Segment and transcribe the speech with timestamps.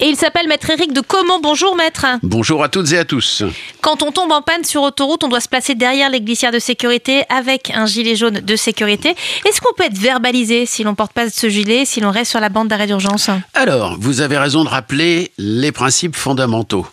[0.00, 1.38] Et il s'appelle Maître Éric de Comment.
[1.38, 2.04] Bonjour Maître.
[2.24, 3.44] Bonjour à toutes et à tous.
[3.80, 6.58] Quand on tombe en panne sur autoroute, on doit se placer derrière les glissières de
[6.58, 9.14] sécurité avec un gilet jaune de sécurité.
[9.46, 12.40] Est-ce qu'on peut être verbalisé si l'on porte pas ce gilet, si l'on reste sur
[12.40, 13.30] la bande d'arrêt d'urgence?
[13.54, 16.88] Alors, vous avez raison de rappeler les principes fondamentaux.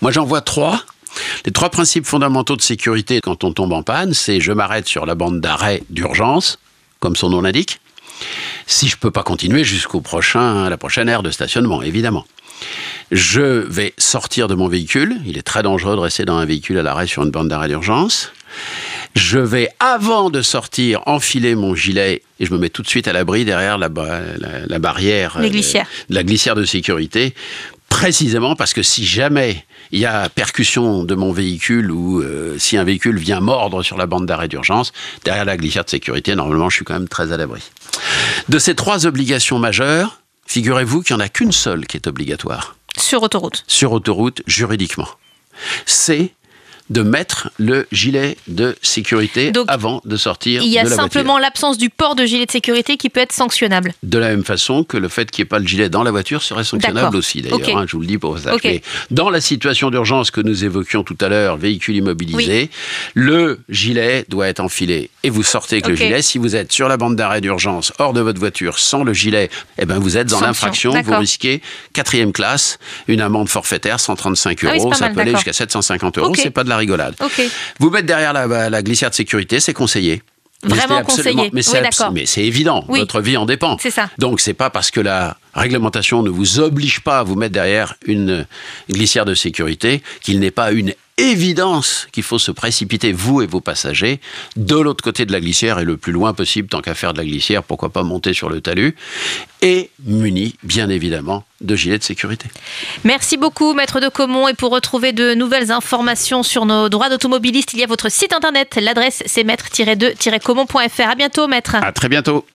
[0.00, 0.82] Moi, j'en vois trois.
[1.46, 5.06] Les trois principes fondamentaux de sécurité quand on tombe en panne, c'est je m'arrête sur
[5.06, 6.58] la bande d'arrêt d'urgence,
[6.98, 7.78] comme son nom l'indique
[8.66, 12.26] si je ne peux pas continuer jusqu'au prochain, la prochaine aire de stationnement, évidemment.
[13.10, 15.16] Je vais sortir de mon véhicule.
[15.26, 17.68] Il est très dangereux de rester dans un véhicule à l'arrêt sur une bande d'arrêt
[17.68, 18.32] d'urgence.
[19.14, 23.08] Je vais, avant de sortir, enfiler mon gilet et je me mets tout de suite
[23.08, 25.86] à l'abri derrière la, barrière, glissières.
[26.08, 27.34] la glissière de sécurité,
[28.02, 32.76] précisément parce que si jamais il y a percussion de mon véhicule ou euh, si
[32.76, 34.92] un véhicule vient mordre sur la bande d'arrêt d'urgence,
[35.24, 37.62] derrière la glissière de sécurité, normalement, je suis quand même très à l'abri.
[38.48, 42.74] De ces trois obligations majeures, figurez-vous qu'il n'y en a qu'une seule qui est obligatoire.
[42.98, 43.62] Sur autoroute.
[43.68, 45.08] Sur autoroute, juridiquement.
[45.86, 46.32] C'est
[46.92, 50.84] de mettre le gilet de sécurité avant de sortir de la voiture.
[50.84, 53.94] Il y a simplement l'absence du port de gilet de sécurité qui peut être sanctionnable.
[54.02, 56.10] De la même façon que le fait qu'il n'y ait pas le gilet dans la
[56.10, 57.60] voiture serait sanctionnable aussi, d'ailleurs.
[57.78, 58.82] Hein, je vous le dis pour vous okay.
[59.10, 62.70] Dans la situation d'urgence que nous évoquions tout à l'heure, véhicule immobilisé,
[63.14, 66.20] le gilet doit être enfilé et vous sortez avec le gilet.
[66.20, 69.48] Si vous êtes sur la bande d'arrêt d'urgence, hors de votre voiture, sans le gilet,
[69.78, 70.92] eh ben vous êtes dans l'infraction.
[71.02, 71.62] Vous risquez
[71.94, 74.90] quatrième classe, une amende forfaitaire, 135 euros.
[74.92, 76.34] Ah ça peut aller jusqu'à 750 euros.
[76.34, 77.14] C'est pas de la rigolade.
[77.78, 80.22] Vous mettre derrière la, la glissière de sécurité, c'est conseillé.
[80.62, 81.50] Vraiment conseillé.
[81.52, 81.80] Mais c'est
[82.10, 82.84] oui, évident.
[82.88, 83.00] Oui.
[83.00, 83.76] Votre vie en dépend.
[83.80, 84.08] C'est ça.
[84.18, 87.94] Donc c'est pas parce que la réglementation ne vous oblige pas à vous mettre derrière
[88.06, 88.46] une
[88.90, 93.60] glissière de sécurité qu'il n'est pas une évidence qu'il faut se précipiter, vous et vos
[93.60, 94.20] passagers,
[94.56, 97.18] de l'autre côté de la glissière et le plus loin possible, tant qu'à faire de
[97.18, 98.96] la glissière, pourquoi pas monter sur le talus,
[99.60, 102.48] et muni, bien évidemment, de gilets de sécurité.
[103.04, 104.48] Merci beaucoup, Maître de Comont.
[104.48, 108.32] Et pour retrouver de nouvelles informations sur nos droits d'automobiliste, il y a votre site
[108.32, 108.76] internet.
[108.80, 111.08] L'adresse, c'est maître-2-comont.fr.
[111.08, 111.76] À bientôt, Maître.
[111.76, 112.44] À très bientôt.